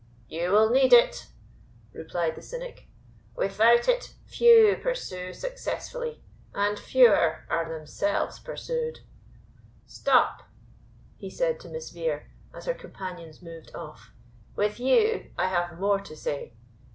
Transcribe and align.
"You 0.27 0.49
will 0.49 0.71
need 0.71 0.93
it," 0.93 1.27
replied 1.93 2.33
the 2.33 2.41
cynic; 2.41 2.87
"without 3.35 3.87
it, 3.87 4.15
few 4.25 4.79
pursue 4.81 5.31
successfully, 5.31 6.23
and 6.55 6.79
fewer 6.79 7.45
are 7.51 7.69
themselves 7.69 8.39
pursued. 8.39 9.01
Stop!" 9.85 10.41
he 11.17 11.29
said 11.29 11.59
to 11.59 11.69
Miss 11.69 11.91
Vere, 11.91 12.31
as 12.51 12.65
her 12.65 12.73
companions 12.73 13.43
moved 13.43 13.75
off, 13.75 14.11
"With 14.55 14.79
you 14.79 15.29
I 15.37 15.49
have 15.49 15.79
more 15.79 15.99
to 15.99 16.15
say. 16.15 16.55